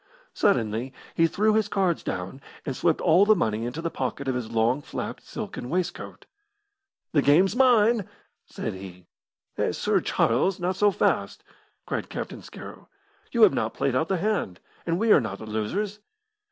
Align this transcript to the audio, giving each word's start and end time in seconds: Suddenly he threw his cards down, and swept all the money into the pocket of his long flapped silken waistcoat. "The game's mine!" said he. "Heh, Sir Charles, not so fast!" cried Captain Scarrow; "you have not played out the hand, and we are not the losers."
Suddenly 0.33 0.95
he 1.13 1.27
threw 1.27 1.53
his 1.53 1.67
cards 1.67 2.01
down, 2.01 2.41
and 2.65 2.75
swept 2.75 3.01
all 3.01 3.23
the 3.23 3.35
money 3.35 3.65
into 3.67 3.83
the 3.83 3.91
pocket 3.91 4.27
of 4.27 4.33
his 4.33 4.49
long 4.51 4.81
flapped 4.81 5.21
silken 5.21 5.69
waistcoat. 5.69 6.25
"The 7.11 7.21
game's 7.21 7.55
mine!" 7.55 8.09
said 8.47 8.73
he. 8.73 9.05
"Heh, 9.57 9.73
Sir 9.73 9.99
Charles, 10.01 10.59
not 10.59 10.75
so 10.75 10.89
fast!" 10.89 11.43
cried 11.85 12.09
Captain 12.09 12.41
Scarrow; 12.41 12.89
"you 13.31 13.43
have 13.43 13.53
not 13.53 13.75
played 13.75 13.95
out 13.95 14.07
the 14.07 14.17
hand, 14.17 14.59
and 14.87 14.97
we 14.97 15.11
are 15.11 15.21
not 15.21 15.37
the 15.37 15.45
losers." 15.45 15.99